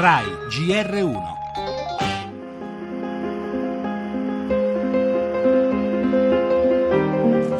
RAI 0.00 0.24
GR1 0.48 1.38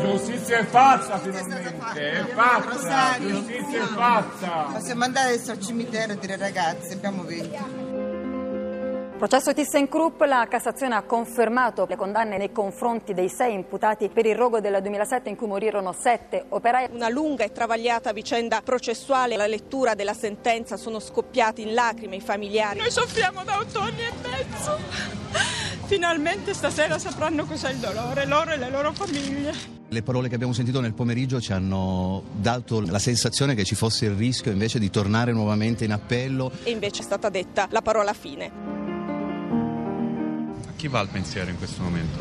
Giustizia 0.00 0.58
è 0.61 0.64
fatta 0.64 1.18
finalmente, 1.18 2.11
è 2.11 2.24
fatta, 2.32 3.18
giustizia 3.21 3.82
è 3.82 3.87
fatta. 3.88 4.71
Possiamo 4.72 5.04
andare 5.04 5.34
adesso 5.34 5.50
al 5.50 5.61
cimitero 5.61 6.14
e 6.14 6.18
dire 6.18 6.38
ragazzi 6.38 6.94
abbiamo 6.94 7.24
vinto. 7.24 7.89
Processo 9.21 9.52
ThyssenKrupp, 9.52 10.22
la 10.22 10.46
Cassazione 10.48 10.94
ha 10.94 11.03
confermato 11.03 11.84
le 11.86 11.94
condanne 11.94 12.38
nei 12.38 12.53
confronti 12.53 13.12
dei 13.12 13.28
sei 13.28 13.53
imputati 13.53 14.08
per 14.08 14.24
il 14.24 14.35
rogo 14.35 14.60
del 14.60 14.78
2007 14.80 15.28
in 15.28 15.36
cui 15.36 15.46
morirono 15.46 15.92
sette 15.92 16.46
operai. 16.48 16.88
Una 16.92 17.10
lunga 17.10 17.45
e 17.45 17.52
travagliata 17.52 18.14
vicenda 18.14 18.62
processuale, 18.64 19.36
la 19.36 19.46
lettura 19.46 19.95
della 19.95 20.14
sentenza 20.14 20.78
sono 20.78 21.00
scoppiati 21.00 21.60
in 21.60 21.74
lacrime 21.74 22.16
i 22.16 22.22
familiari. 22.22 22.78
Noi 22.78 22.90
soffriamo 22.90 23.45
da 23.45 23.59
otto 23.59 23.80
anni 23.80 24.00
e 24.00 24.12
mezzo. 24.22 24.78
Finalmente 25.84 26.54
stasera 26.54 26.98
sapranno 26.98 27.45
cos'è 27.45 27.73
il 27.73 27.76
dolore, 27.76 28.24
loro 28.24 28.52
e 28.52 28.56
le 28.56 28.70
loro 28.70 28.90
famiglie. 28.92 29.52
Le 29.87 30.02
parole 30.02 30.30
che 30.30 30.37
abbiamo 30.37 30.54
sentito 30.54 30.80
nel 30.80 30.95
pomeriggio 30.95 31.42
ci 31.42 31.52
hanno 31.52 32.23
dato 32.32 32.80
la 32.80 32.98
sensazione 32.98 33.54
che 33.54 33.64
ci 33.64 33.74
fosse 33.74 34.06
il 34.06 34.12
rischio 34.12 34.50
invece 34.50 34.78
di 34.78 34.88
tornare 34.88 35.32
nuovamente 35.32 35.84
in 35.84 35.92
appello. 35.92 36.50
E 36.62 36.70
invece 36.70 37.02
è 37.02 37.04
stata 37.04 37.28
detta 37.28 37.66
la 37.70 37.82
parola 37.82 38.14
fine. 38.14 38.70
A 40.80 40.82
chi 40.82 40.88
va 40.88 41.02
il 41.02 41.10
pensiero 41.12 41.50
in 41.50 41.58
questo 41.58 41.82
momento? 41.82 42.20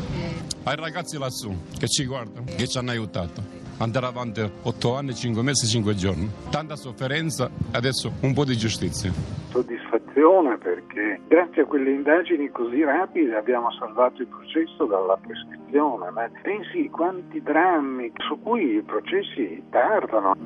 Ai 0.64 0.76
ragazzi 0.76 1.16
lassù 1.16 1.50
che 1.78 1.88
ci 1.88 2.04
guardano, 2.04 2.44
che 2.44 2.68
ci 2.68 2.76
hanno 2.76 2.90
aiutato. 2.90 3.42
Andare 3.78 4.04
avanti 4.04 4.42
otto 4.42 4.96
anni, 4.96 5.14
cinque 5.14 5.42
mesi, 5.42 5.66
cinque 5.66 5.94
giorni. 5.94 6.30
Tanta 6.50 6.76
sofferenza, 6.76 7.48
adesso 7.70 8.12
un 8.20 8.34
po' 8.34 8.44
di 8.44 8.58
giustizia. 8.58 9.10
Soddisfazione 9.48 10.58
perché 10.58 11.22
grazie 11.26 11.62
a 11.62 11.64
quelle 11.64 11.90
indagini 11.90 12.50
così 12.50 12.84
rapide 12.84 13.34
abbiamo 13.34 13.72
salvato 13.78 14.20
il 14.20 14.28
processo 14.28 14.84
dalla 14.84 15.16
prescrizione. 15.16 16.10
Ma 16.10 16.28
pensi 16.42 16.90
quanti 16.90 17.40
drammi 17.40 18.12
su 18.28 18.38
cui 18.42 18.74
i 18.74 18.82
processi 18.82 19.62
tardano. 19.70 20.36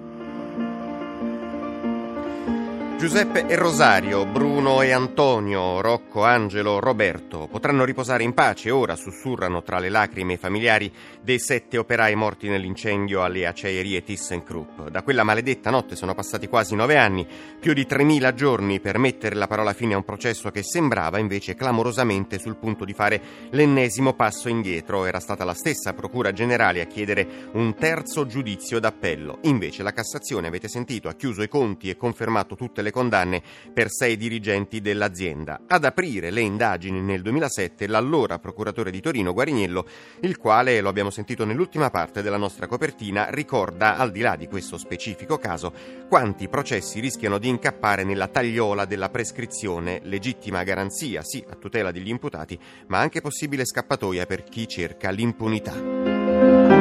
Giuseppe 3.04 3.46
e 3.46 3.54
Rosario, 3.54 4.24
Bruno 4.24 4.80
e 4.80 4.90
Antonio, 4.90 5.82
Rocco, 5.82 6.24
Angelo, 6.24 6.78
Roberto 6.78 7.48
potranno 7.50 7.84
riposare 7.84 8.22
in 8.22 8.32
pace 8.32 8.70
ora, 8.70 8.96
sussurrano 8.96 9.62
tra 9.62 9.78
le 9.78 9.90
lacrime 9.90 10.32
i 10.32 10.38
familiari 10.38 10.90
dei 11.20 11.38
sette 11.38 11.76
operai 11.76 12.14
morti 12.14 12.48
nell'incendio 12.48 13.22
alle 13.22 13.46
acciaierie 13.46 14.02
ThyssenKrupp. 14.02 14.88
Da 14.88 15.02
quella 15.02 15.22
maledetta 15.22 15.68
notte 15.68 15.96
sono 15.96 16.14
passati 16.14 16.48
quasi 16.48 16.74
nove 16.74 16.96
anni, 16.96 17.26
più 17.60 17.74
di 17.74 17.84
tremila 17.84 18.32
giorni 18.32 18.80
per 18.80 18.96
mettere 18.96 19.34
la 19.34 19.48
parola 19.48 19.74
fine 19.74 19.92
a 19.92 19.98
un 19.98 20.04
processo 20.06 20.50
che 20.50 20.62
sembrava 20.62 21.18
invece 21.18 21.54
clamorosamente 21.54 22.38
sul 22.38 22.56
punto 22.56 22.86
di 22.86 22.94
fare 22.94 23.20
l'ennesimo 23.50 24.14
passo 24.14 24.48
indietro. 24.48 25.04
Era 25.04 25.20
stata 25.20 25.44
la 25.44 25.52
stessa 25.52 25.92
Procura 25.92 26.32
Generale 26.32 26.80
a 26.80 26.86
chiedere 26.86 27.50
un 27.52 27.74
terzo 27.74 28.24
giudizio 28.24 28.80
d'appello. 28.80 29.40
Invece 29.42 29.82
la 29.82 29.92
Cassazione, 29.92 30.46
avete 30.46 30.68
sentito, 30.68 31.08
ha 31.08 31.12
chiuso 31.12 31.42
i 31.42 31.48
conti 31.48 31.90
e 31.90 31.98
confermato 31.98 32.56
tutte 32.56 32.80
le 32.80 32.92
condanne 32.94 33.42
per 33.74 33.90
sei 33.90 34.16
dirigenti 34.16 34.80
dell'azienda. 34.80 35.62
Ad 35.66 35.84
aprire 35.84 36.30
le 36.30 36.40
indagini 36.40 37.00
nel 37.00 37.22
2007 37.22 37.88
l'allora 37.88 38.38
procuratore 38.38 38.92
di 38.92 39.00
Torino 39.00 39.32
Guariniello, 39.32 39.84
il 40.20 40.38
quale, 40.38 40.80
lo 40.80 40.88
abbiamo 40.88 41.10
sentito 41.10 41.44
nell'ultima 41.44 41.90
parte 41.90 42.22
della 42.22 42.36
nostra 42.36 42.68
copertina, 42.68 43.28
ricorda, 43.30 43.96
al 43.96 44.12
di 44.12 44.20
là 44.20 44.36
di 44.36 44.46
questo 44.46 44.78
specifico 44.78 45.36
caso, 45.38 45.72
quanti 46.08 46.48
processi 46.48 47.00
rischiano 47.00 47.38
di 47.38 47.48
incappare 47.48 48.04
nella 48.04 48.28
tagliola 48.28 48.84
della 48.84 49.10
prescrizione, 49.10 50.00
legittima 50.04 50.62
garanzia, 50.62 51.22
sì, 51.22 51.44
a 51.50 51.56
tutela 51.56 51.90
degli 51.90 52.08
imputati, 52.08 52.56
ma 52.86 53.00
anche 53.00 53.20
possibile 53.20 53.64
scappatoia 53.64 54.24
per 54.24 54.44
chi 54.44 54.68
cerca 54.68 55.10
l'impunità. 55.10 56.73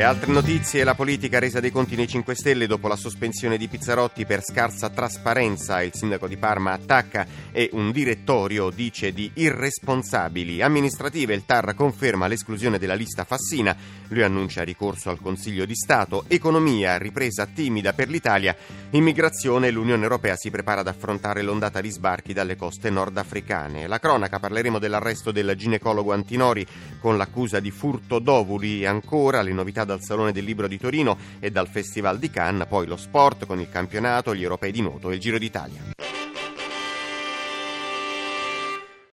Le 0.00 0.06
altre 0.06 0.32
notizie, 0.32 0.82
la 0.82 0.94
politica 0.94 1.38
resa 1.38 1.60
dei 1.60 1.70
conti 1.70 1.94
nei 1.94 2.08
5 2.08 2.34
Stelle 2.34 2.66
dopo 2.66 2.88
la 2.88 2.96
sospensione 2.96 3.58
di 3.58 3.68
Pizzarotti 3.68 4.24
per 4.24 4.42
scarsa 4.42 4.88
trasparenza, 4.88 5.82
il 5.82 5.92
sindaco 5.92 6.26
di 6.26 6.38
Parma 6.38 6.72
attacca 6.72 7.26
e 7.52 7.68
un 7.74 7.92
direttorio 7.92 8.70
dice 8.70 9.12
di 9.12 9.30
irresponsabili. 9.34 10.62
Amministrative, 10.62 11.34
il 11.34 11.44
TAR 11.44 11.74
conferma 11.74 12.28
l'esclusione 12.28 12.78
della 12.78 12.94
lista 12.94 13.24
Fassina, 13.24 13.76
lui 14.08 14.22
annuncia 14.22 14.62
ricorso 14.62 15.10
al 15.10 15.20
Consiglio 15.20 15.66
di 15.66 15.74
Stato. 15.74 16.24
Economia, 16.28 16.96
ripresa 16.96 17.44
timida 17.44 17.92
per 17.92 18.08
l'Italia. 18.08 18.56
Immigrazione, 18.92 19.70
l'Unione 19.70 20.02
Europea 20.02 20.34
si 20.34 20.50
prepara 20.50 20.80
ad 20.80 20.88
affrontare 20.88 21.42
l'ondata 21.42 21.82
di 21.82 21.90
sbarchi 21.90 22.32
dalle 22.32 22.56
coste 22.56 22.88
nordafricane. 22.88 23.86
La 23.86 23.98
cronaca, 23.98 24.38
parleremo 24.38 24.78
dell'arresto 24.78 25.30
del 25.30 25.52
ginecologo 25.54 26.14
Antinori 26.14 26.66
con 27.00 27.18
l'accusa 27.18 27.60
di 27.60 27.70
furto 27.70 28.18
d'ovuli. 28.18 28.86
Ancora 28.86 29.42
le 29.42 29.52
novità 29.52 29.88
dal 29.90 30.02
Salone 30.02 30.30
del 30.30 30.44
Libro 30.44 30.68
di 30.68 30.78
Torino 30.78 31.18
e 31.40 31.50
dal 31.50 31.66
Festival 31.66 32.18
di 32.18 32.30
Cannes, 32.30 32.68
poi 32.68 32.86
lo 32.86 32.96
sport 32.96 33.44
con 33.44 33.58
il 33.58 33.68
campionato, 33.68 34.34
gli 34.34 34.42
europei 34.42 34.70
di 34.70 34.80
nuoto 34.80 35.10
e 35.10 35.14
il 35.14 35.20
Giro 35.20 35.38
d'Italia. 35.38 35.99